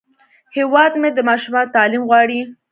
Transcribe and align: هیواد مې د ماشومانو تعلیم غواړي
هیواد 0.55 0.91
مې 1.01 1.09
د 1.13 1.19
ماشومانو 1.29 1.73
تعلیم 1.75 2.03
غواړي 2.09 2.39